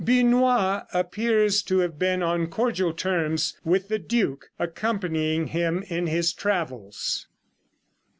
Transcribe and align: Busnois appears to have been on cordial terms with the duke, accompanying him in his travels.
Busnois 0.03 0.87
appears 0.95 1.61
to 1.61 1.77
have 1.77 1.99
been 1.99 2.23
on 2.23 2.47
cordial 2.47 2.91
terms 2.91 3.55
with 3.63 3.87
the 3.87 3.99
duke, 3.99 4.49
accompanying 4.57 5.45
him 5.45 5.83
in 5.89 6.07
his 6.07 6.33
travels. 6.33 7.27